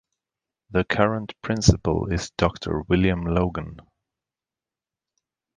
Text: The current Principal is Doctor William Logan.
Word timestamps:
The 0.71 0.83
current 0.83 1.35
Principal 1.43 2.11
is 2.11 2.31
Doctor 2.31 2.81
William 2.87 3.21
Logan. 3.23 3.79